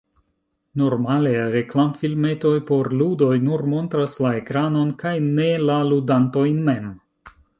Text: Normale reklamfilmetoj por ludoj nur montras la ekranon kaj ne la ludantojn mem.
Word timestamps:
Normale 0.81 1.33
reklamfilmetoj 1.55 2.53
por 2.69 2.89
ludoj 3.01 3.37
nur 3.49 3.65
montras 3.75 4.17
la 4.27 4.33
ekranon 4.39 4.95
kaj 5.05 5.15
ne 5.27 5.47
la 5.69 5.79
ludantojn 5.93 6.59
mem. 6.71 6.91